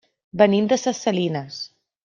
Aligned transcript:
Venim 0.41 0.69
de 0.71 0.79
ses 0.85 1.03
Salines. 1.07 1.61